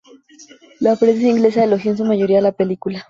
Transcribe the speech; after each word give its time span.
La 0.79 0.95
prensa 0.95 1.27
inglesa 1.27 1.63
elogió 1.63 1.91
en 1.91 1.97
su 1.97 2.05
mayoría 2.05 2.39
a 2.39 2.49
la 2.49 2.53
película. 2.53 2.99